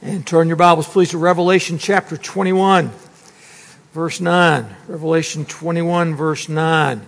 [0.00, 2.92] And turn your Bibles, please, to Revelation chapter 21,
[3.92, 4.76] verse 9.
[4.86, 7.00] Revelation 21, verse 9.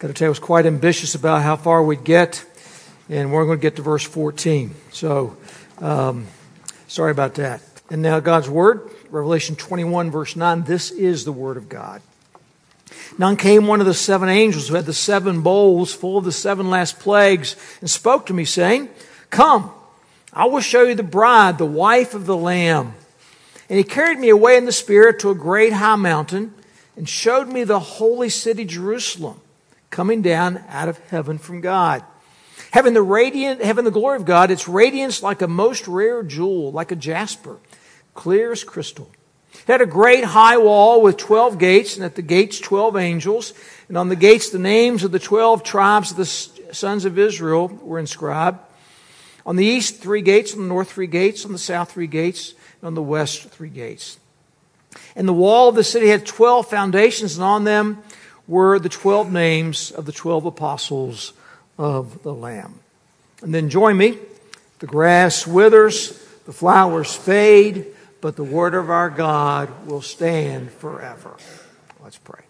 [0.00, 2.44] Got to tell you, I was quite ambitious about how far we'd get,
[3.08, 4.74] and we're going to get to verse 14.
[4.92, 5.34] So,
[5.78, 6.26] um,
[6.88, 7.62] sorry about that.
[7.88, 10.64] And now, God's Word, Revelation 21, verse 9.
[10.64, 12.02] This is the Word of God.
[13.16, 16.32] Now came one of the seven angels who had the seven bowls full of the
[16.32, 18.90] seven last plagues and spoke to me, saying,
[19.30, 19.72] Come,
[20.38, 22.94] I will show you the bride, the wife of the Lamb.
[23.68, 26.54] And he carried me away in the Spirit to a great high mountain
[26.96, 29.40] and showed me the holy city Jerusalem
[29.90, 32.04] coming down out of heaven from God.
[32.70, 36.70] Having the radiant, having the glory of God, its radiance like a most rare jewel,
[36.70, 37.58] like a jasper,
[38.14, 39.10] clear as crystal.
[39.52, 43.54] It had a great high wall with 12 gates, and at the gates 12 angels,
[43.88, 47.66] and on the gates the names of the 12 tribes of the sons of Israel
[47.82, 48.60] were inscribed.
[49.48, 52.52] On the east, three gates, on the north, three gates, on the south, three gates,
[52.82, 54.18] and on the west, three gates.
[55.16, 58.02] And the wall of the city had 12 foundations, and on them
[58.46, 61.32] were the 12 names of the 12 apostles
[61.78, 62.80] of the Lamb.
[63.40, 64.18] And then join me.
[64.80, 66.10] The grass withers,
[66.44, 67.86] the flowers fade,
[68.20, 71.38] but the word of our God will stand forever.
[72.04, 72.42] Let's pray.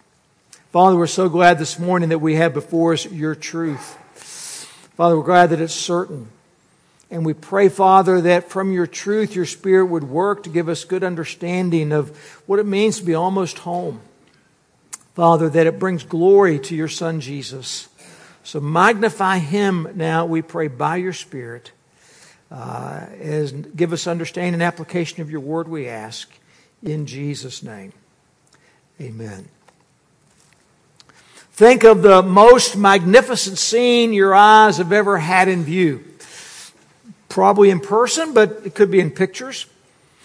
[0.72, 3.94] Father, we're so glad this morning that we have before us your truth.
[4.96, 6.30] Father, we're glad that it's certain.
[7.10, 10.84] And we pray, Father, that from your truth, your Spirit would work to give us
[10.84, 14.00] good understanding of what it means to be almost home.
[15.14, 17.88] Father, that it brings glory to your Son, Jesus.
[18.44, 21.72] So magnify him now, we pray, by your Spirit.
[22.50, 26.30] Uh, as give us understanding and application of your word, we ask.
[26.82, 27.92] In Jesus' name.
[29.00, 29.48] Amen.
[31.52, 36.04] Think of the most magnificent scene your eyes have ever had in view.
[37.28, 39.66] Probably in person, but it could be in pictures.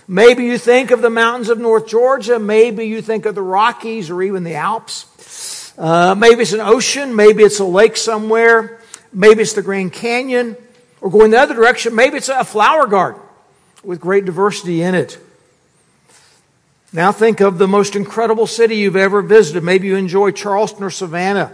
[0.08, 2.40] Maybe you think of the mountains of North Georgia.
[2.40, 5.74] Maybe you think of the Rockies or even the Alps.
[5.78, 7.16] Uh, maybe it's an ocean.
[7.16, 8.82] Maybe it's a lake somewhere.
[9.14, 10.58] Maybe it's the Grand Canyon.
[11.02, 13.22] Or going the other direction, maybe it's a flower garden
[13.84, 15.18] with great diversity in it.
[16.94, 19.64] Now think of the most incredible city you've ever visited.
[19.64, 21.52] Maybe you enjoy Charleston or Savannah,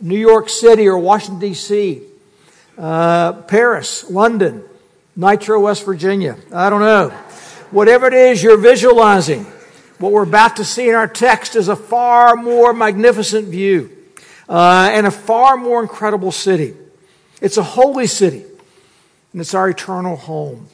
[0.00, 2.02] New York City or Washington, D.C.,
[2.76, 4.62] uh, Paris, London,
[5.18, 6.38] Nitro, West Virginia.
[6.52, 7.08] I don't know.
[7.72, 9.46] Whatever it is you're visualizing,
[9.98, 13.90] what we're about to see in our text is a far more magnificent view
[14.48, 16.76] uh, and a far more incredible city.
[17.40, 18.44] It's a holy city,
[19.32, 20.68] and it's our eternal home.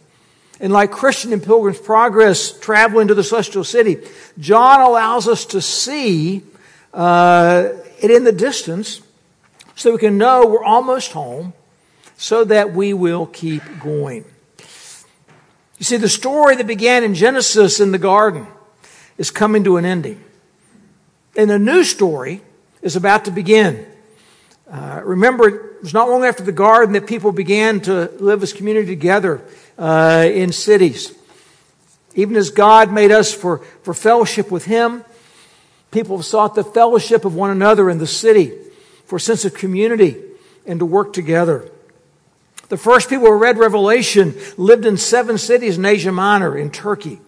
[0.61, 3.97] And like Christian in Pilgrim's Progress traveling to the celestial city,
[4.39, 6.43] John allows us to see
[6.93, 9.01] uh, it in the distance
[9.75, 11.55] so we can know we're almost home
[12.19, 14.27] so that we will keep going.
[15.79, 18.47] You see, the story that began in Genesis in the garden
[19.19, 20.23] is coming to an ending.
[21.37, 22.43] And a new story
[22.81, 23.87] is about to begin.
[24.71, 28.53] Uh, remember, it was not long after the garden that people began to live as
[28.53, 29.43] community together
[29.79, 31.13] uh, in cities.
[32.15, 35.05] Even as God made us for, for fellowship with Him,
[35.91, 38.53] people sought the fellowship of one another in the city
[39.07, 40.17] for a sense of community
[40.67, 41.71] and to work together.
[42.69, 47.21] The first people who read Revelation lived in seven cities in Asia Minor, in Turkey.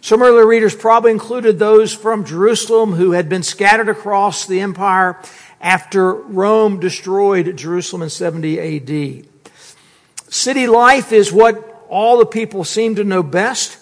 [0.00, 5.18] Some early readers probably included those from Jerusalem who had been scattered across the empire
[5.60, 9.26] after Rome destroyed Jerusalem in 70 AD.
[10.28, 13.78] City life is what all the people seem to know best.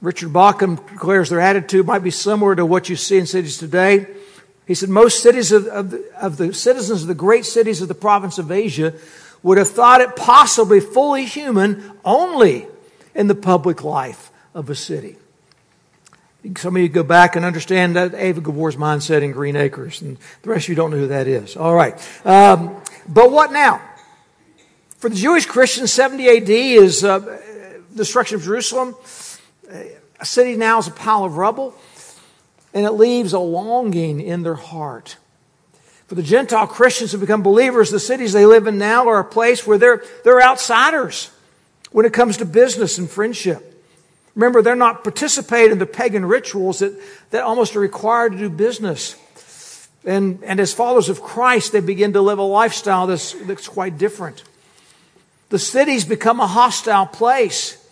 [0.00, 4.08] Richard Bauckham declares their attitude might be similar to what you see in cities today.
[4.66, 7.88] He said most cities of, of, the, of the citizens of the great cities of
[7.88, 8.94] the province of Asia
[9.42, 12.66] would have thought it possibly fully human only
[13.14, 15.16] in the public life of a city.
[16.56, 20.18] Some of you go back and understand that Eva Gabor's mindset in Green Acres, and
[20.42, 21.56] the rest of you don't know who that is.
[21.56, 21.94] All right.
[22.26, 23.80] Um, but what now?
[24.96, 27.40] For the Jewish Christians, 70 AD is uh,
[27.94, 28.96] destruction of Jerusalem.
[30.20, 31.74] A city now is a pile of rubble,
[32.74, 35.16] and it leaves a longing in their heart
[36.12, 39.24] for the Gentile Christians who become believers, the cities they live in now are a
[39.24, 41.30] place where they're, they're outsiders
[41.90, 43.82] when it comes to business and friendship.
[44.34, 46.92] Remember, they're not participating in the pagan rituals that,
[47.30, 49.16] that almost are required to do business.
[50.04, 53.96] And, and as followers of Christ, they begin to live a lifestyle that's, that's quite
[53.96, 54.44] different.
[55.48, 57.82] The cities become a hostile place.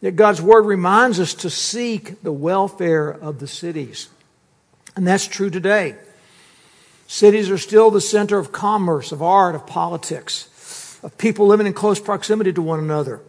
[0.00, 4.08] Yet God's word reminds us to seek the welfare of the cities.
[4.96, 5.96] And that's true today.
[7.10, 11.72] Cities are still the center of commerce, of art, of politics, of people living in
[11.72, 13.20] close proximity to one another.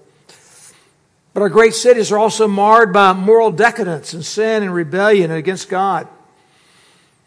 [1.33, 5.67] But our great cities are also marred by moral decadence and sin and rebellion against
[5.67, 6.07] God.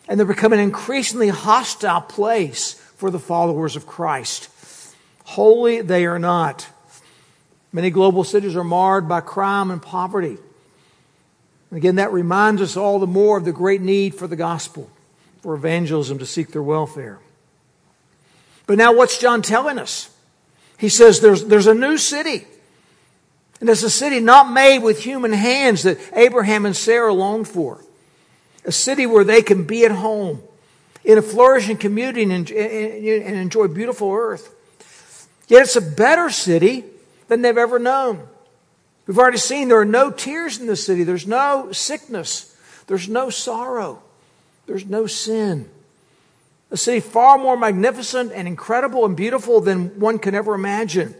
[0.07, 4.49] And they're becoming an increasingly hostile place for the followers of Christ.
[5.25, 6.69] Holy they are not.
[7.73, 10.39] Many global cities are marred by crime and poverty.
[11.71, 14.89] And again, that reminds us all the more of the great need for the gospel,
[15.45, 17.19] for evangelism to seek their welfare.
[18.67, 20.09] But now, what's John telling us?
[20.79, 22.47] He says there's, there's a new city.
[23.61, 27.85] And it's a city not made with human hands that Abraham and Sarah longed for.
[28.65, 30.41] A city where they can be at home
[31.05, 34.49] in a flourishing community and, and enjoy beautiful earth.
[35.47, 36.85] Yet it's a better city
[37.29, 38.27] than they've ever known.
[39.07, 41.05] We've already seen there are no tears in the city.
[41.05, 42.57] There's no sickness.
[42.87, 44.01] There's no sorrow.
[44.67, 45.69] There's no sin.
[46.71, 51.15] A city far more magnificent and incredible and beautiful than one can ever imagine.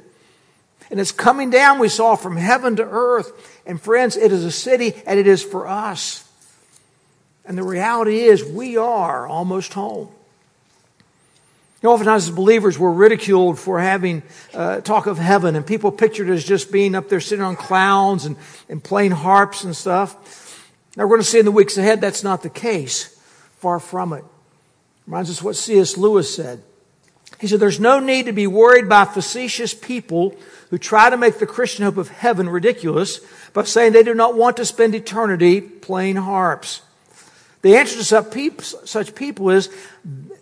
[0.91, 3.61] And it's coming down, we saw, from heaven to earth.
[3.67, 6.29] And friends, it is a city and it is for us.
[7.45, 10.09] And the reality is, we are almost home.
[11.83, 14.23] You know, oftentimes as believers, we're ridiculed for having
[14.55, 18.25] uh, talk of heaven, and people pictured as just being up there sitting on clouds
[18.25, 18.37] and,
[18.71, 20.17] and playing harps and stuff.
[20.97, 23.14] Now, we're going to see in the weeks ahead that's not the case.
[23.65, 24.23] Far from it.
[25.07, 25.97] Reminds us what C.S.
[25.97, 26.63] Lewis said.
[27.41, 30.37] He said, There's no need to be worried by facetious people
[30.69, 33.21] who try to make the Christian hope of heaven ridiculous
[33.55, 36.83] by saying they do not want to spend eternity playing harps.
[37.63, 38.05] The answer to
[38.87, 39.71] such people is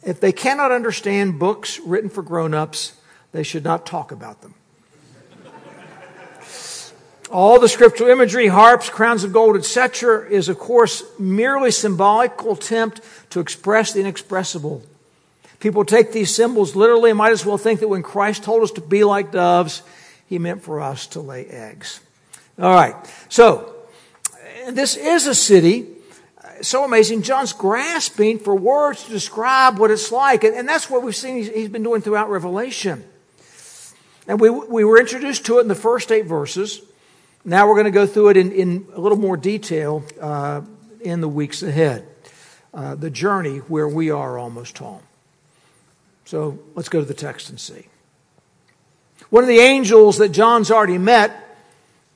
[0.04, 2.94] if they cannot understand books written for grown ups,
[3.30, 4.54] they should not talk about them.
[7.32, 13.00] All the scriptural imagery, harps, crowns of gold, etc., is of course merely symbolical attempt
[13.30, 14.82] to express the inexpressible.
[15.58, 18.72] People take these symbols literally and might as well think that when Christ told us
[18.72, 19.82] to be like doves,
[20.26, 22.00] he meant for us to lay eggs.
[22.58, 22.94] All right.
[23.28, 23.74] So,
[24.68, 25.86] this is a city
[26.42, 27.22] uh, so amazing.
[27.22, 30.44] John's grasping for words to describe what it's like.
[30.44, 33.04] And, and that's what we've seen he's, he's been doing throughout Revelation.
[34.26, 36.82] And we, we were introduced to it in the first eight verses.
[37.44, 40.62] Now we're going to go through it in, in a little more detail uh,
[41.00, 42.06] in the weeks ahead.
[42.72, 45.02] Uh, the journey where we are almost home.
[46.24, 47.86] So let's go to the text and see.
[49.28, 51.42] One of the angels that John's already met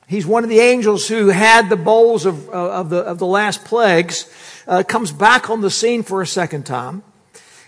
[0.07, 3.65] He's one of the angels who had the bowls of, of, the, of the last
[3.65, 4.31] plagues,
[4.65, 7.03] uh, comes back on the scene for a second time,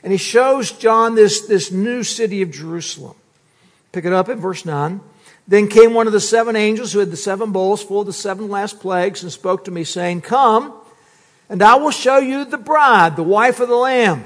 [0.04, 3.18] and he shows John this, this new city of Jerusalem.
[3.92, 5.02] Pick it up at verse 9.
[5.50, 8.14] Then came one of the seven angels who had the seven bowls full of the
[8.14, 10.72] seven last plagues and spoke to me, saying, Come,
[11.50, 14.24] and I will show you the bride, the wife of the Lamb.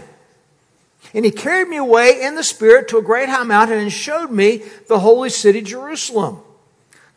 [1.14, 4.32] And he carried me away in the Spirit to a great high mountain and showed
[4.32, 6.42] me the holy city, Jerusalem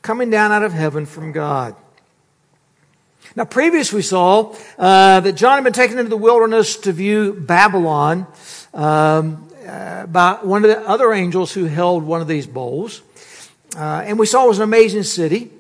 [0.03, 1.75] coming down out of heaven from God.
[3.35, 7.33] Now, previous we saw uh, that John had been taken into the wilderness to view
[7.33, 8.29] Babylon
[8.73, 13.03] um, uh, by one of the other angels who held one of these bowls.
[13.77, 15.51] Uh, and we saw it was an amazing city.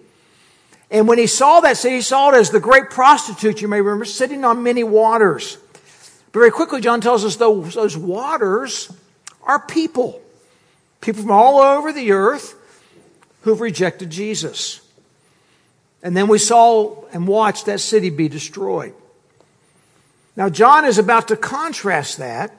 [0.90, 3.80] And when he saw that city, he saw it as the great prostitute, you may
[3.80, 5.58] remember, sitting on many waters.
[6.32, 8.90] Very quickly, John tells us those, those waters
[9.42, 10.20] are people.
[11.00, 12.54] People from all over the earth
[13.42, 14.80] who've rejected Jesus.
[16.02, 18.94] And then we saw and watched that city be destroyed.
[20.36, 22.52] Now, John is about to contrast that.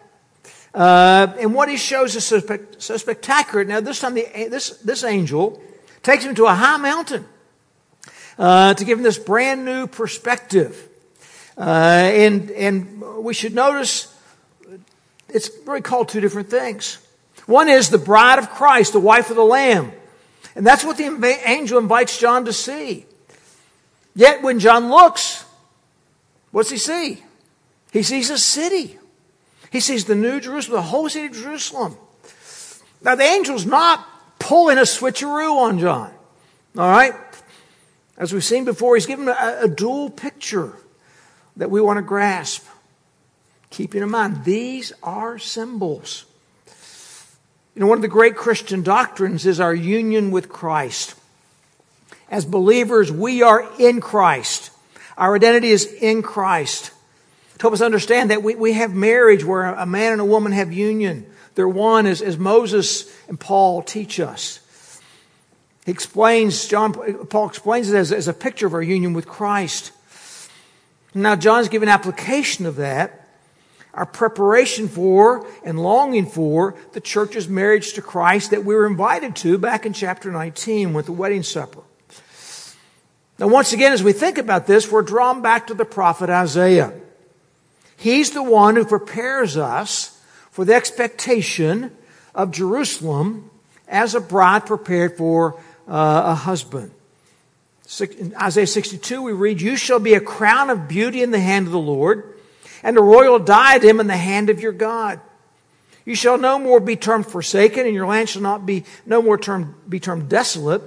[0.78, 3.64] Uh, and what he shows is so, spectacular.
[3.64, 5.60] Now, this time, the, this, this angel
[6.04, 7.26] takes him to a high mountain
[8.38, 10.88] uh, to give him this brand new perspective.
[11.58, 14.16] Uh, and, and we should notice
[15.30, 17.00] it's really called two different things.
[17.48, 19.92] One is the bride of Christ, the wife of the Lamb.
[20.56, 23.08] And that's what the angel invites John to see.
[24.14, 25.44] Yet when John looks,
[26.52, 27.24] what's he see?
[27.92, 29.00] He sees a city.
[29.72, 31.98] He sees the new Jerusalem, the whole city of Jerusalem.
[33.02, 34.06] Now the angel's not
[34.40, 36.14] pulling a switcheroo on John.
[36.78, 37.14] All right?
[38.18, 40.74] As we've seen before, he's given a, a dual picture
[41.58, 42.66] that we want to grasp.
[43.70, 46.26] Keeping in mind, these are symbols.
[47.76, 51.16] You know, one of the great Christian doctrines is our union with Christ.
[52.30, 54.72] As believers, we are in Christ.
[55.18, 56.92] Our identity is in Christ.
[57.58, 60.52] To help us understand that we, we have marriage where a man and a woman
[60.52, 61.26] have union.
[61.56, 64.60] They're one as, as Moses and Paul teach us.
[65.86, 69.92] He explains, John, Paul explains it as, as a picture of our union with Christ.
[71.14, 73.24] Now, John's given application of that
[73.98, 79.36] our preparation for and longing for the church's marriage to Christ that we were invited
[79.38, 81.82] to back in chapter 19 with the wedding supper.
[83.40, 86.94] Now, once again, as we think about this, we're drawn back to the prophet Isaiah.
[87.98, 90.20] He's the one who prepares us
[90.52, 91.92] for the expectation
[92.34, 93.50] of Jerusalem
[93.88, 96.92] as a bride prepared for uh, a husband.
[98.20, 101.68] In Isaiah 62, we read, You shall be a crown of beauty in the hand
[101.68, 102.38] of the Lord,
[102.84, 105.20] and a royal diadem in the hand of your God.
[106.06, 109.38] You shall no more be termed forsaken, and your land shall not be no more
[109.38, 110.82] termed, be termed desolate,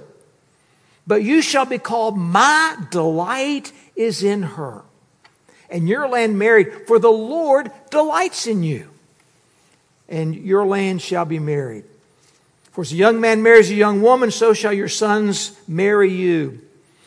[1.05, 4.83] but you shall be called, My delight is in her,
[5.71, 8.89] and your land married, for the Lord delights in you,
[10.09, 11.85] and your land shall be married.
[12.71, 16.61] For as a young man marries a young woman, so shall your sons marry you.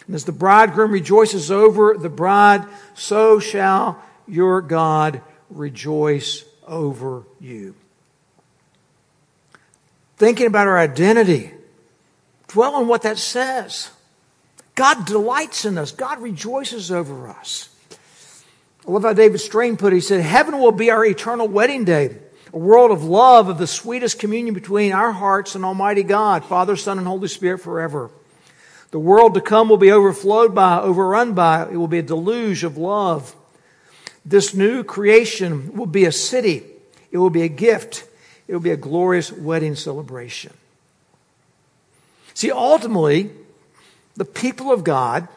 [0.07, 7.75] And as the bridegroom rejoices over the bride, so shall your God rejoice over you.
[10.17, 11.53] Thinking about our identity,
[12.49, 13.91] dwell on what that says.
[14.75, 15.93] God delights in us.
[15.93, 17.69] God rejoices over us.
[18.87, 19.97] I love how David Strain put it.
[19.97, 22.17] He said, Heaven will be our eternal wedding day,
[22.53, 26.77] a world of love, of the sweetest communion between our hearts and Almighty God, Father,
[26.77, 28.11] Son, and Holy Spirit forever.
[28.91, 32.63] The world to come will be overflowed by, overrun by, it will be a deluge
[32.63, 33.35] of love.
[34.25, 36.63] This new creation will be a city.
[37.11, 38.07] It will be a gift.
[38.47, 40.53] It will be a glorious wedding celebration.
[42.35, 43.31] See, ultimately,
[44.17, 45.29] the people of God,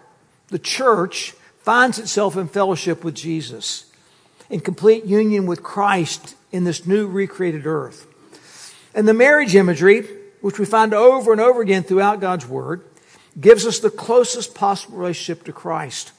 [0.49, 1.33] the church,
[1.67, 3.91] finds itself in fellowship with Jesus,
[4.49, 8.07] in complete union with Christ in this new recreated earth.
[8.95, 10.07] And the marriage imagery,
[10.39, 12.85] which we find over and over again throughout God's Word,
[13.37, 16.13] gives us the closest possible relationship to Christ.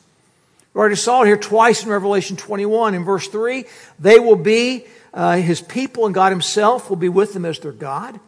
[0.75, 2.95] We already saw it here twice in Revelation 21.
[2.95, 3.65] In verse 3,
[3.99, 7.73] they will be uh, his people and God himself will be with them as their
[7.73, 8.21] God.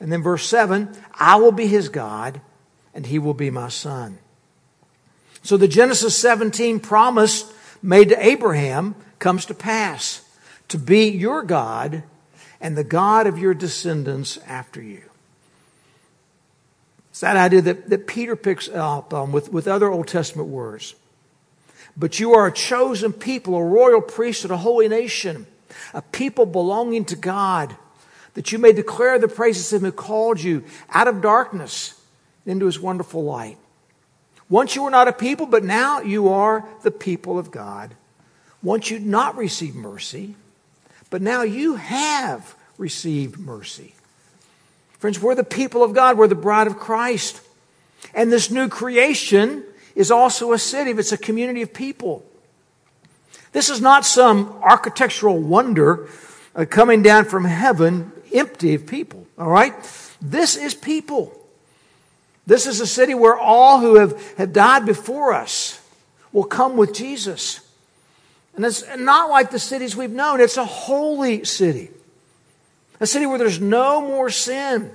[0.00, 2.42] And then verse 7, I will be his God
[2.92, 4.18] and he will be my son.
[5.42, 10.24] So the Genesis 17 promise made to Abraham comes to pass
[10.68, 12.04] to be your God
[12.60, 15.02] and the God of your descendants after you.
[17.10, 20.94] It's that idea that, that Peter picks up um, with, with other Old Testament words.
[21.96, 25.46] But you are a chosen people, a royal priesthood, a holy nation,
[25.92, 27.76] a people belonging to God,
[28.34, 32.00] that you may declare the praises of him who called you out of darkness
[32.46, 33.58] into his wonderful light.
[34.52, 37.94] Once you were not a people, but now you are the people of God.
[38.62, 40.34] Once you'd not received mercy,
[41.08, 43.94] but now you have received mercy.
[44.98, 46.18] Friends, we're the people of God.
[46.18, 47.40] We're the bride of Christ.
[48.12, 50.90] And this new creation is also a city.
[50.90, 52.22] It's a community of people.
[53.52, 56.10] This is not some architectural wonder
[56.54, 59.26] uh, coming down from heaven empty of people.
[59.38, 59.72] All right?
[60.20, 61.41] This is people.
[62.46, 65.80] This is a city where all who have, have died before us
[66.32, 67.60] will come with Jesus.
[68.54, 70.40] And it's not like the cities we've known.
[70.40, 71.90] It's a holy city.
[73.00, 74.90] A city where there's no more sin.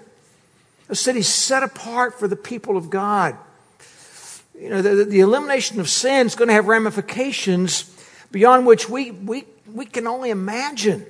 [0.90, 3.36] A city set apart for the people of God.
[4.60, 7.94] You know, the, the elimination of sin is going to have ramifications
[8.32, 11.06] beyond which we, we, we can only imagine.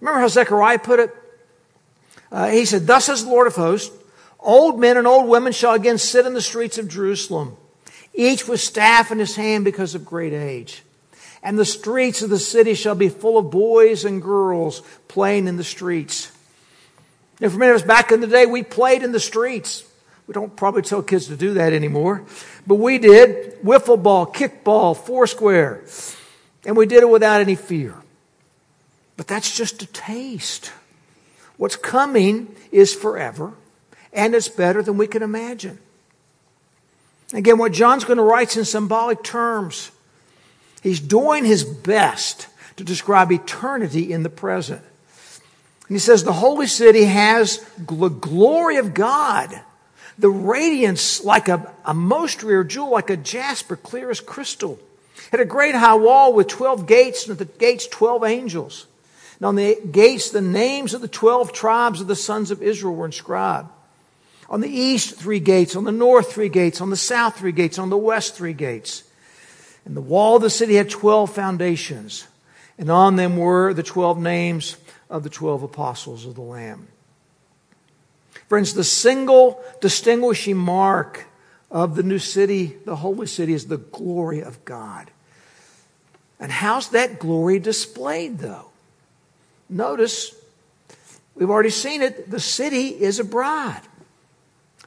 [0.00, 1.14] Remember how Zechariah put it?
[2.30, 3.94] Uh, he said, Thus says the Lord of hosts,
[4.40, 7.56] old men and old women shall again sit in the streets of Jerusalem,
[8.14, 10.82] each with staff in his hand because of great age.
[11.42, 15.56] And the streets of the city shall be full of boys and girls playing in
[15.56, 16.32] the streets.
[17.40, 19.84] And for many of us back in the day, we played in the streets.
[20.26, 22.22] We don't probably tell kids to do that anymore,
[22.66, 25.84] but we did wiffle ball, kickball, foursquare,
[26.66, 27.94] and we did it without any fear.
[29.16, 30.70] But that's just a taste.
[31.56, 33.54] What's coming is forever,
[34.12, 35.78] and it's better than we can imagine.
[37.32, 39.90] Again, what John's going to write in symbolic terms.
[40.82, 44.80] He's doing his best to describe eternity in the present.
[45.88, 49.60] And he says the holy city has the glory of God,
[50.18, 54.78] the radiance like a, a most rare jewel, like a jasper, clear as crystal.
[55.16, 58.86] It had a great high wall with 12 gates, and at the gates, 12 angels.
[59.38, 62.94] And on the gates, the names of the 12 tribes of the sons of Israel
[62.94, 63.68] were inscribed.
[64.50, 65.76] On the east, three gates.
[65.76, 66.80] On the north, three gates.
[66.80, 67.78] On the south, three gates.
[67.78, 69.04] On the west, three gates.
[69.84, 72.26] And the wall of the city had 12 foundations.
[72.78, 74.76] And on them were the 12 names
[75.10, 76.88] of the 12 apostles of the Lamb.
[78.48, 81.26] Friends, the single distinguishing mark
[81.70, 85.10] of the new city, the holy city, is the glory of God.
[86.40, 88.70] And how's that glory displayed, though?
[89.68, 90.34] Notice,
[91.34, 93.82] we've already seen it, the city is a bride.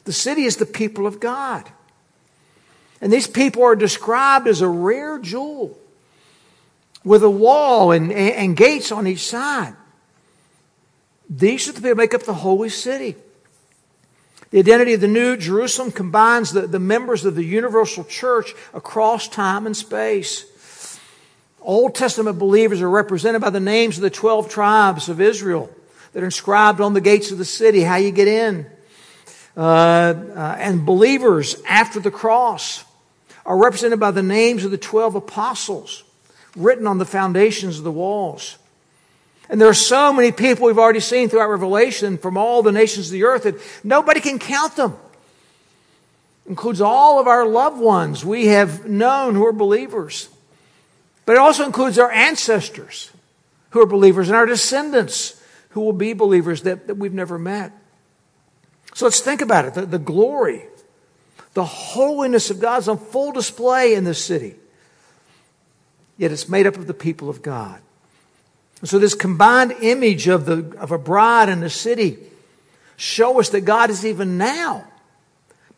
[0.06, 1.70] The city is the people of God.
[3.02, 5.78] And these people are described as a rare jewel
[7.04, 9.76] with a wall and, and gates on each side.
[11.30, 13.16] These are the people make up the holy city.
[14.52, 19.28] The identity of the New Jerusalem combines the, the members of the universal church across
[19.28, 20.46] time and space.
[21.62, 25.70] Old Testament believers are represented by the names of the 12 tribes of Israel
[26.12, 28.66] that are inscribed on the gates of the city, how you get in.
[29.62, 32.84] Uh, uh, and believers after the cross
[33.46, 36.04] are represented by the names of the 12 apostles
[36.56, 38.58] written on the foundations of the walls.
[39.50, 43.10] And there are so many people we've already seen throughout Revelation from all the nations
[43.10, 43.54] of the earth that
[43.84, 44.98] nobody can count them.
[46.50, 50.28] includes all of our loved ones we have known who are believers.
[51.28, 53.12] But it also includes our ancestors
[53.70, 55.40] who are believers and our descendants
[55.70, 57.74] who will be believers that, that we've never met.
[58.94, 59.74] So let's think about it.
[59.74, 60.64] The, the glory,
[61.54, 64.56] the holiness of God is on full display in this city.
[66.18, 67.82] Yet it's made up of the people of God.
[68.84, 72.18] So this combined image of, the, of a bride and a city
[72.98, 74.88] show us that God is even now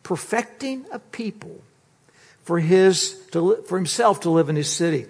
[0.04, 1.62] perfecting a people
[2.44, 5.06] for, his, to, for himself to live in his city.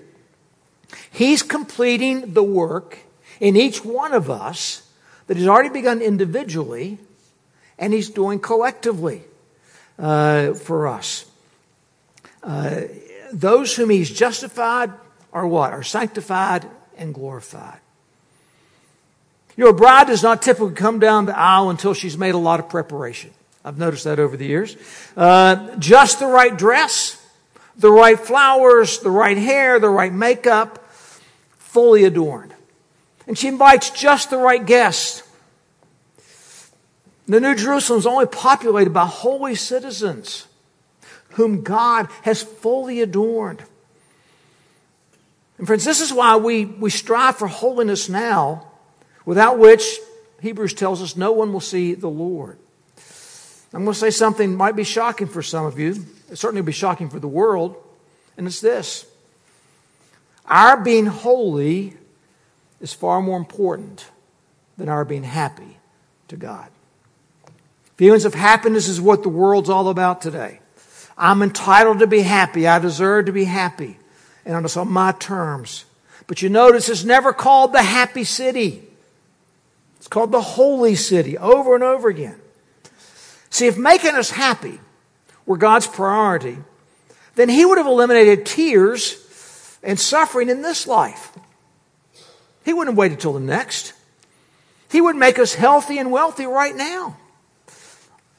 [1.12, 3.00] He's completing the work
[3.39, 4.88] in each one of us
[5.27, 7.00] that has already begun individually
[7.84, 9.22] and he's doing collectively
[10.00, 11.25] uh, for us.
[12.42, 12.84] Uh,
[13.34, 14.94] those whom he's justified
[15.34, 15.74] are what?
[15.74, 16.66] Are sanctified
[16.98, 17.80] and glorified.
[19.58, 22.62] You know, bride does not typically come down the aisle until she's made a lot
[22.62, 23.32] of preparation.
[23.66, 24.78] I've noticed that over the years.
[25.18, 27.22] Uh, just the right dress,
[27.75, 30.90] the right flowers, the right hair, the right makeup,
[31.58, 32.54] fully adorned.
[33.28, 35.23] And she invites just the right guests.
[37.27, 40.48] The New Jerusalem is only populated by holy citizens
[41.32, 43.63] whom God has fully adorned.
[45.57, 48.68] And friends, this is why we, we strive for holiness now,
[49.25, 49.83] without which,
[50.42, 52.57] Hebrews tells us, no one will see the Lord.
[53.74, 56.05] I'm going to say something might be shocking for some of you.
[56.29, 57.75] It certainly will be shocking for the world.
[58.38, 59.05] And it's this.
[60.46, 61.96] Our being holy
[62.81, 64.05] is far more important
[64.77, 65.77] than our being happy
[66.27, 66.70] to God.
[67.98, 70.60] Feelings of happiness is what the world's all about today.
[71.18, 72.68] I'm entitled to be happy.
[72.68, 73.98] I deserve to be happy.
[74.46, 75.86] And it's on my terms.
[76.25, 78.84] But you notice it's never called the happy city.
[79.98, 82.40] It's called the holy city over and over again.
[83.50, 84.79] See, if making us happy
[85.46, 86.58] were God's priority,
[87.36, 91.38] then He would have eliminated tears and suffering in this life.
[92.66, 93.94] He wouldn't have waited till the next.
[94.90, 97.18] He would make us healthy and wealthy right now.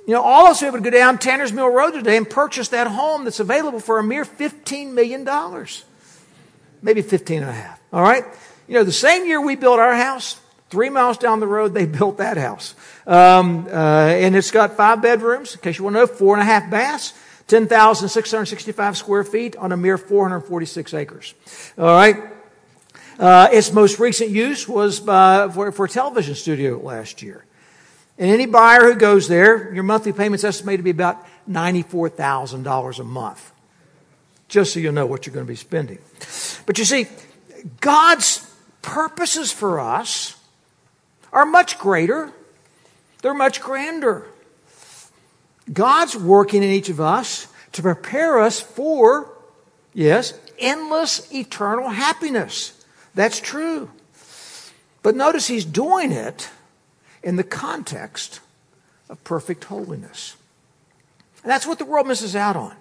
[0.06, 2.68] You know, all of us able to go down Tanner's Mill Road today and purchase
[2.68, 5.26] that home that's available for a mere $15 million.
[6.82, 7.80] Maybe 15 and a half.
[7.90, 8.24] All right?
[8.68, 10.38] You know, the same year we built our house,
[10.68, 12.74] three miles down the road, they built that house.
[13.06, 16.42] Um, uh, and it's got five bedrooms, in case you want to know, four and
[16.42, 17.14] a half baths,
[17.46, 21.34] 10,665 square feet on a mere 446 acres.
[21.78, 22.16] All right?
[23.18, 27.44] Uh, its most recent use was uh, for, for a television studio last year.
[28.18, 33.04] And any buyer who goes there, your monthly payment's estimated to be about $94,000 a
[33.04, 33.52] month.
[34.48, 35.98] Just so you know what you're going to be spending.
[36.66, 37.06] But you see,
[37.80, 38.48] God's
[38.82, 40.36] purposes for us
[41.32, 42.30] are much greater.
[43.22, 44.26] They're much grander.
[45.72, 49.32] God's working in each of us to prepare us for,
[49.94, 52.84] yes, endless eternal happiness.
[53.14, 53.90] That's true.
[55.02, 56.50] But notice He's doing it
[57.24, 58.40] in the context
[59.08, 60.36] of perfect holiness.
[61.42, 62.76] And that's what the world misses out on.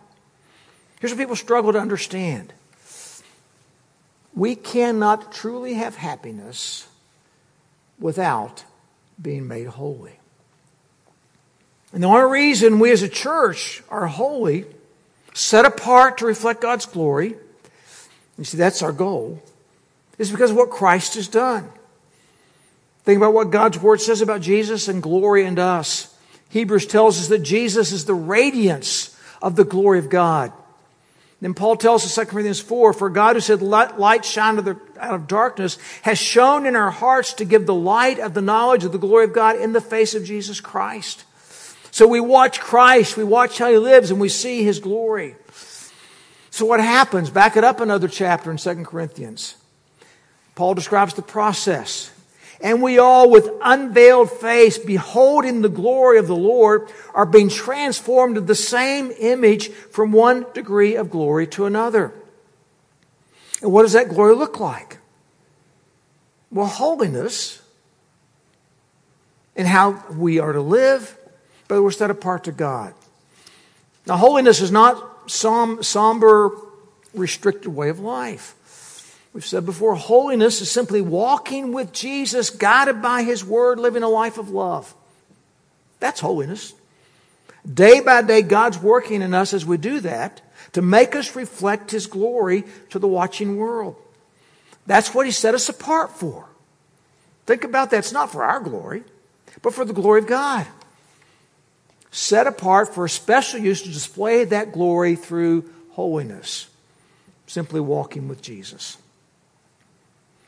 [1.00, 2.54] Here's what people struggle to understand
[4.36, 6.88] we cannot truly have happiness
[8.00, 8.64] without
[9.22, 10.20] being made holy.
[11.94, 14.66] And the only reason we as a church are holy,
[15.36, 17.36] set apart to reflect God's glory,
[18.40, 19.42] you see, that's our goal,
[20.18, 21.70] is because of what Christ has done.
[23.04, 26.16] Think about what God's Word says about Jesus and glory and us.
[26.50, 30.54] Hebrews tells us that Jesus is the radiance of the glory of God.
[31.42, 34.58] Then Paul tells us in 2 Corinthians 4, for God who said, let light shine
[34.58, 38.86] out of darkness, has shown in our hearts to give the light of the knowledge
[38.86, 41.26] of the glory of God in the face of Jesus Christ.
[41.92, 45.36] So we watch Christ, we watch how he lives, and we see his glory.
[46.50, 47.30] So what happens?
[47.30, 49.58] Back it up another chapter in 2 Corinthians.
[50.56, 52.10] Paul describes the process.
[52.64, 58.36] And we all with unveiled face, beholding the glory of the Lord, are being transformed
[58.36, 62.14] to the same image from one degree of glory to another.
[63.62, 64.98] And what does that glory look like?
[66.52, 67.62] Well, holiness
[69.58, 71.18] and how we are to live,
[71.68, 72.94] but we're set apart to God.
[74.06, 76.52] Now, holiness is not some somber,
[77.14, 78.56] restricted way of life.
[79.34, 84.10] We've said before, holiness is simply walking with Jesus, guided by His Word, living a
[84.10, 84.94] life of love.
[86.00, 86.74] That's holiness.
[87.72, 90.42] Day by day, God's working in us as we do that
[90.74, 93.96] to make us reflect His glory to the watching world.
[94.86, 96.48] That's what He set us apart for.
[97.48, 98.00] Think about that.
[98.00, 99.04] It's not for our glory,
[99.64, 100.68] but for the glory of God.
[102.12, 106.70] Set apart for a special use to display that glory through holiness.
[107.48, 108.98] Simply walking with Jesus.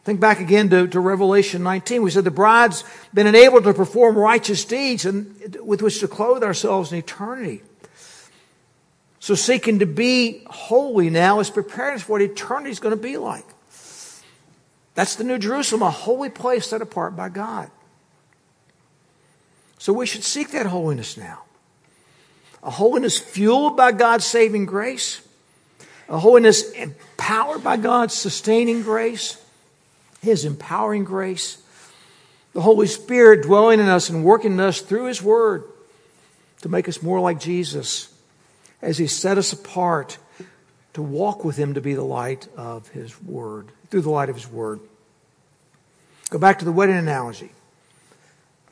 [0.05, 2.03] Think back again to, to Revelation 19.
[2.03, 6.43] We said the bride's been enabled to perform righteous deeds and with which to clothe
[6.43, 7.63] ourselves in eternity.
[9.19, 13.01] So seeking to be holy now is preparing us for what eternity is going to
[13.01, 13.45] be like.
[14.93, 17.71] That's the New Jerusalem, a holy place set apart by God.
[19.79, 21.41] So we should seek that holiness now.
[22.61, 25.27] A holiness fueled by God's saving grace,
[26.07, 29.43] a holiness empowered by God's sustaining grace,
[30.25, 31.61] His empowering grace,
[32.53, 35.63] the Holy Spirit dwelling in us and working in us through His Word
[36.61, 38.11] to make us more like Jesus
[38.81, 40.17] as He set us apart
[40.93, 44.35] to walk with Him to be the light of His Word, through the light of
[44.35, 44.79] His Word.
[46.31, 47.51] Go back to the wedding analogy.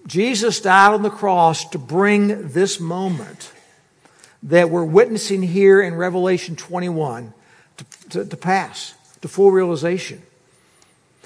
[0.08, 3.52] Jesus died on the cross to bring this moment
[4.42, 7.32] that we're witnessing here in Revelation 21
[7.78, 10.22] to, to, to, pass, to full realization.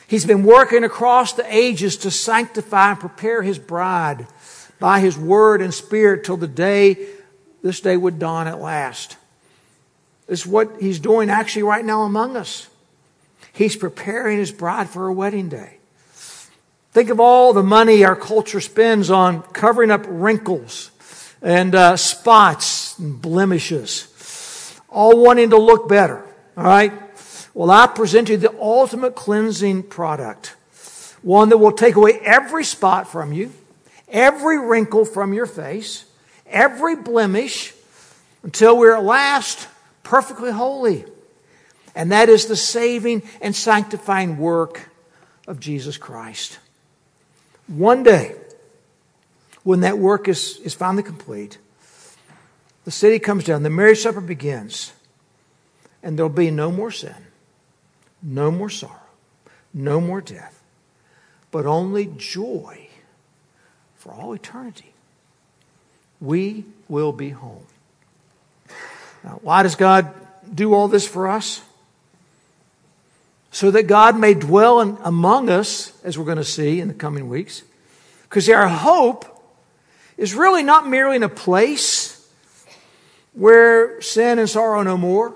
[0.08, 4.26] He's been working across the ages to sanctify and prepare his bride
[4.80, 7.08] by his word and spirit till the day
[7.62, 9.18] this day would dawn at last.
[10.28, 12.70] This is what he's doing actually right now among us.
[13.52, 15.78] He's preparing his bride for her wedding day.
[16.94, 20.92] Think of all the money our culture spends on covering up wrinkles
[21.42, 26.24] and uh, spots and blemishes, all wanting to look better.
[26.56, 26.94] All right?
[27.58, 30.56] Well, I present you the ultimate cleansing product.
[31.24, 33.52] One that will take away every spot from you,
[34.08, 36.06] every wrinkle from your face,
[36.46, 37.74] every blemish,
[38.44, 39.68] until we're at last
[40.04, 41.06] perfectly holy.
[41.96, 44.92] And that is the saving and sanctifying work
[45.48, 46.60] of Jesus Christ.
[47.66, 48.36] One day,
[49.64, 51.58] when that work is, is finally complete,
[52.86, 54.94] the city comes down, the marriage supper begins,
[56.04, 57.16] and there'll be no more sin,
[58.22, 58.96] no more sorrow,
[59.74, 60.62] no more death,
[61.52, 62.88] but only joy
[63.96, 64.94] for all eternity.
[66.20, 67.66] We will be home.
[69.24, 70.14] Now, why does God
[70.54, 71.62] do all this for us?
[73.52, 76.94] So that God may dwell in, among us, as we're going to see in the
[76.94, 77.64] coming weeks.
[78.24, 79.26] Because our hope
[80.18, 82.14] is really not merely in a place
[83.34, 85.34] where sin and sorrow no more.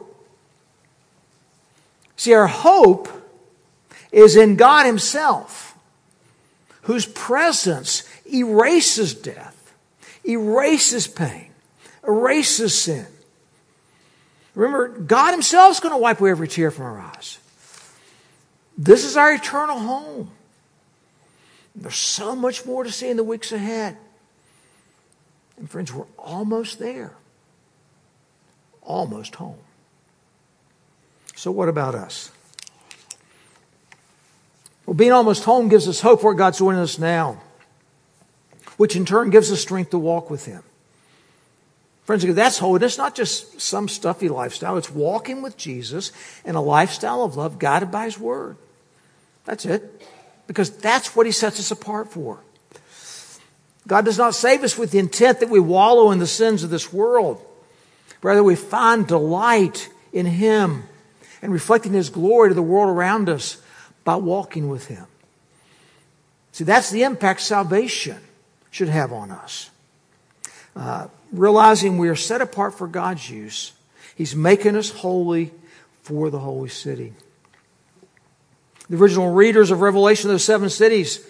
[2.21, 3.10] See, our hope
[4.12, 5.75] is in God Himself,
[6.84, 9.73] whose presence erases death,
[10.23, 11.49] erases pain,
[12.03, 13.07] erases sin.
[14.53, 17.39] Remember, God Himself is going to wipe away every tear from our eyes.
[18.77, 20.29] This is our eternal home.
[21.73, 23.97] There's so much more to see in the weeks ahead.
[25.57, 27.15] And friends, we're almost there.
[28.84, 29.57] Almost home.
[31.41, 32.30] So, what about us?
[34.86, 37.41] Well, being almost home gives us hope for God's doing in us now,
[38.77, 40.62] which in turn gives us strength to walk with Him.
[42.04, 44.77] Friends, that's holiness, not just some stuffy lifestyle.
[44.77, 46.12] It's walking with Jesus
[46.45, 48.56] in a lifestyle of love guided by His Word.
[49.45, 49.99] That's it.
[50.45, 52.38] Because that's what He sets us apart for.
[53.88, 56.69] God does not save us with the intent that we wallow in the sins of
[56.69, 57.43] this world.
[58.21, 60.84] Rather, we find delight in Him
[61.41, 63.62] and reflecting His glory to the world around us
[64.04, 65.06] by walking with Him.
[66.51, 68.17] See, that's the impact salvation
[68.69, 69.69] should have on us.
[70.75, 73.73] Uh, realizing we are set apart for God's use,
[74.15, 75.51] He's making us holy
[76.04, 77.13] for the holy city.
[78.89, 81.25] The original readers of Revelation, those seven cities,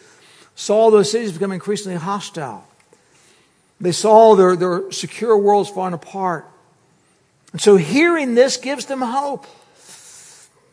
[0.55, 2.67] saw those cities become increasingly hostile.
[3.79, 6.47] They saw their, their secure worlds falling apart.
[7.51, 9.45] And so hearing this gives them hope.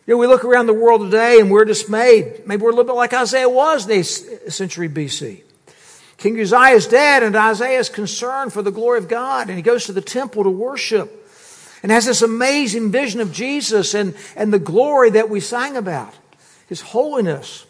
[0.09, 2.47] You know, we look around the world today and we're dismayed.
[2.47, 5.43] Maybe we're a little bit like Isaiah was in the century BC.
[6.17, 9.63] King Uzziah is dead and Isaiah is concerned for the glory of God and he
[9.63, 11.29] goes to the temple to worship
[11.83, 16.15] and has this amazing vision of Jesus and, and the glory that we sang about.
[16.71, 17.67] His holiness.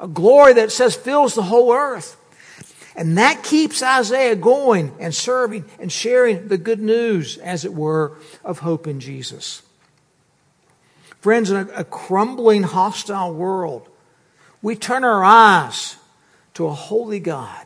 [0.00, 2.16] A glory that says fills the whole earth.
[2.96, 8.16] And that keeps Isaiah going and serving and sharing the good news, as it were,
[8.42, 9.60] of hope in Jesus.
[11.22, 13.88] Friends, in a, a crumbling, hostile world,
[14.60, 15.96] we turn our eyes
[16.54, 17.64] to a holy God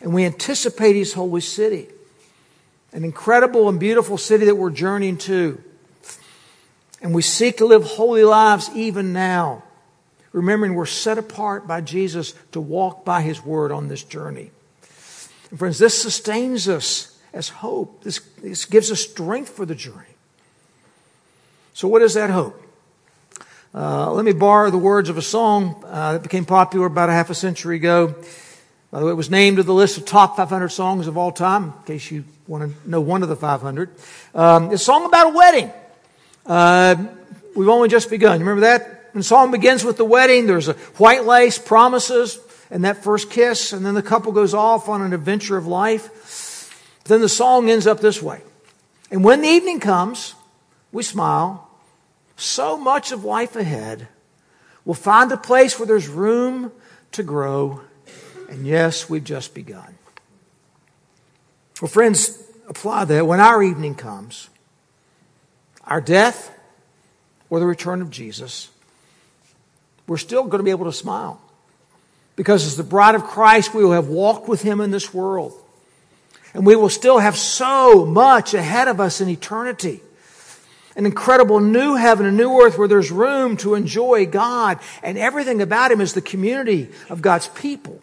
[0.00, 1.88] and we anticipate His holy city,
[2.94, 5.62] an incredible and beautiful city that we're journeying to.
[7.02, 9.62] And we seek to live holy lives even now
[10.32, 14.50] remembering we're set apart by Jesus to walk by His Word on this journey.
[15.50, 18.02] And friends, this sustains us as hope.
[18.02, 20.13] This, this gives us strength for the journey.
[21.74, 22.62] So, what is that hope?
[23.74, 27.12] Uh, let me borrow the words of a song uh, that became popular about a
[27.12, 28.14] half a century ago.
[28.92, 31.32] By the way, it was named to the list of top 500 songs of all
[31.32, 33.90] time, in case you want to know one of the 500.
[34.36, 35.72] Um, it's a song about a wedding.
[36.46, 36.94] Uh,
[37.56, 38.38] we've only just begun.
[38.38, 39.12] You remember that?
[39.12, 40.46] The song begins with the wedding.
[40.46, 42.38] There's a white lace, promises,
[42.70, 43.72] and that first kiss.
[43.72, 47.00] And then the couple goes off on an adventure of life.
[47.06, 48.42] Then the song ends up this way.
[49.10, 50.36] And when the evening comes,
[50.94, 51.63] we smile.
[52.36, 54.08] So much of life ahead.
[54.84, 56.72] We'll find a place where there's room
[57.12, 57.80] to grow.
[58.48, 59.94] And yes, we've just begun.
[61.80, 63.26] Well, friends, apply that.
[63.26, 64.48] When our evening comes,
[65.84, 66.50] our death
[67.50, 68.68] or the return of Jesus,
[70.06, 71.40] we're still going to be able to smile.
[72.36, 75.52] Because as the bride of Christ, we will have walked with him in this world.
[76.52, 80.00] And we will still have so much ahead of us in eternity.
[80.96, 85.60] An incredible new heaven, a new earth where there's room to enjoy God and everything
[85.60, 88.00] about him is the community of God's people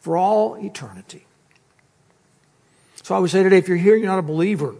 [0.00, 1.24] for all eternity.
[3.02, 4.74] So I would say today, if you're here, you're not a believer,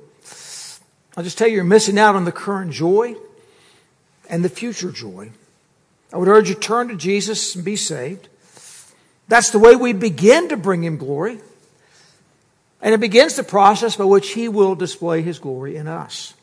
[1.17, 3.15] I'll just tell you, you're missing out on the current joy
[4.29, 5.31] and the future joy
[6.15, 8.29] I would urge you turn to Jesus and be saved.
[9.27, 11.41] That's the way we begin to bring him glory.
[12.81, 16.35] And it begins the process by which he will display his glory in us.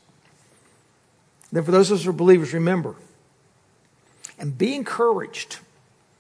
[1.52, 2.96] Then, for those of us who are believers, remember
[4.42, 5.60] and be encouraged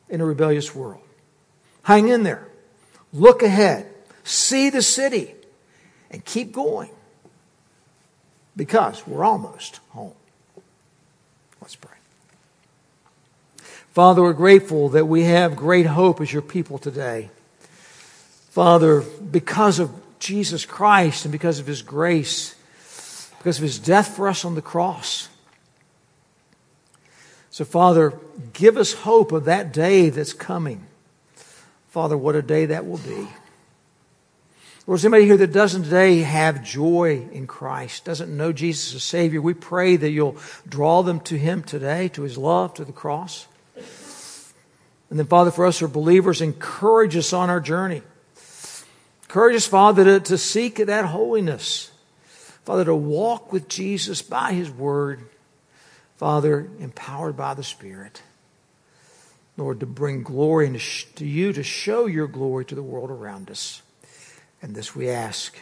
[0.08, 1.02] in a rebellious world.
[1.82, 2.48] Hang in there.
[3.12, 3.88] Look ahead.
[4.24, 5.34] See the city.
[6.12, 6.92] And keep going.
[8.56, 10.14] Because we're almost home.
[11.60, 11.92] Let's pray.
[13.94, 17.32] Father, we're grateful that we have great hope as your people today.
[18.52, 22.56] Father, because of Jesus Christ and because of his grace,
[23.42, 25.28] because of his death for us on the cross.
[27.50, 28.14] So, Father,
[28.54, 30.86] give us hope of that day that's coming.
[31.90, 33.28] Father, what a day that will be.
[34.86, 39.04] Or is anybody here that doesn't today have joy in Christ, doesn't know Jesus as
[39.04, 39.42] Savior?
[39.42, 40.38] We pray that you'll
[40.70, 43.48] draw them to Him today, to His love, to the cross.
[45.10, 48.04] And then, Father, for us who are believers, encourage us on our journey.
[49.24, 51.91] Encourage us, Father, to, to seek that holiness.
[52.66, 55.28] Father, to walk with Jesus by His Word.
[56.18, 58.22] Father, empowered by the Spirit.
[59.58, 60.80] Lord, to bring glory
[61.16, 63.82] to you, to show your glory to the world around us.
[64.62, 65.58] And this we ask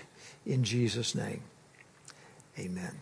[0.45, 1.41] in Jesus' name.
[2.57, 2.99] Amen.